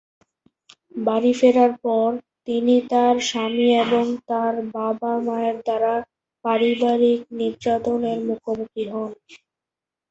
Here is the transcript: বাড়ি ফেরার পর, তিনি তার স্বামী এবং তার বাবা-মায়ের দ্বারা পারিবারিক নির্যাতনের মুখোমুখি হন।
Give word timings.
বাড়ি 0.99 1.31
ফেরার 1.39 1.71
পর, 1.83 2.09
তিনি 2.47 2.75
তার 2.91 3.15
স্বামী 3.29 3.67
এবং 3.83 4.05
তার 4.29 4.53
বাবা-মায়ের 4.75 5.57
দ্বারা 5.61 5.93
পারিবারিক 6.45 7.19
নির্যাতনের 7.39 8.17
মুখোমুখি 8.27 8.83
হন। 8.91 9.11